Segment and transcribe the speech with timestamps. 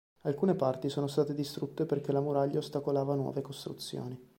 [0.23, 4.19] Alcune parti sono state distrutte perché la muraglia ostacolava nuove costruzioni.